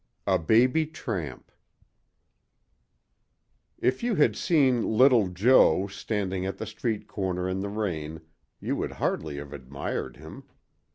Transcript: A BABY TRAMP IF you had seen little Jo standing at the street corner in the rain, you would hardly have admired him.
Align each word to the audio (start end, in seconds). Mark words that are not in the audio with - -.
A 0.25 0.39
BABY 0.39 0.87
TRAMP 0.87 1.51
IF 3.77 4.01
you 4.01 4.15
had 4.15 4.35
seen 4.35 4.81
little 4.83 5.27
Jo 5.27 5.85
standing 5.85 6.43
at 6.43 6.57
the 6.57 6.65
street 6.65 7.07
corner 7.07 7.47
in 7.47 7.59
the 7.59 7.69
rain, 7.69 8.21
you 8.59 8.75
would 8.77 8.93
hardly 8.93 9.35
have 9.37 9.53
admired 9.53 10.17
him. 10.17 10.45